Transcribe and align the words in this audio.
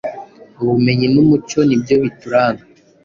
Ubumenyi 0.61 1.07
n’Umuco 1.13 1.57
nibyo 1.67 1.95
bituranga 2.03 2.63